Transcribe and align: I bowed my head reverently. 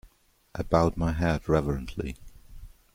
I 0.55 0.63
bowed 0.63 0.97
my 0.97 1.11
head 1.11 1.47
reverently. 1.47 2.15